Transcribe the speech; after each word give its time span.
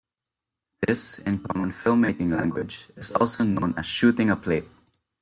This, 0.81 1.19
in 1.19 1.37
common 1.37 1.71
film-making 1.71 2.31
language, 2.31 2.87
is 2.95 3.11
also 3.11 3.43
known 3.43 3.75
as 3.77 3.85
shooting 3.85 4.31
a 4.31 4.35
"plate". 4.35 4.65